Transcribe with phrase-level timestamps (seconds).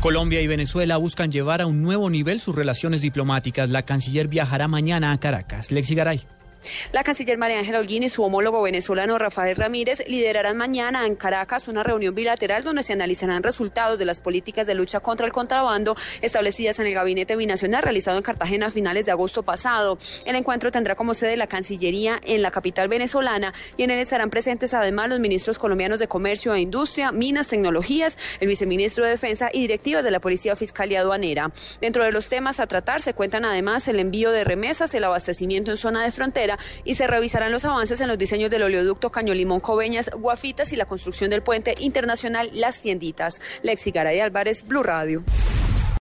[0.00, 3.70] Colombia y Venezuela buscan llevar a un nuevo nivel sus relaciones diplomáticas.
[3.70, 5.70] La canciller viajará mañana a Caracas.
[5.70, 6.35] Lexi Garay.
[6.92, 11.68] La canciller María Ángela Holguín y su homólogo venezolano Rafael Ramírez liderarán mañana en Caracas
[11.68, 15.96] una reunión bilateral donde se analizarán resultados de las políticas de lucha contra el contrabando
[16.22, 19.98] establecidas en el gabinete binacional realizado en Cartagena a finales de agosto pasado.
[20.24, 24.30] El encuentro tendrá como sede la Cancillería en la capital venezolana y en él estarán
[24.30, 29.50] presentes además los ministros colombianos de Comercio e Industria, Minas, Tecnologías, el viceministro de Defensa
[29.52, 31.50] y directivas de la Policía Fiscal y Aduanera.
[31.80, 35.70] Dentro de los temas a tratar se cuentan además el envío de remesas, el abastecimiento
[35.70, 36.45] en zona de frontera
[36.84, 40.76] y se revisarán los avances en los diseños del oleoducto Caño Limón Coveñas, Guafitas y
[40.76, 43.40] la construcción del puente internacional Las Tienditas.
[43.62, 45.22] Lexi Garay Álvarez, Blue Radio.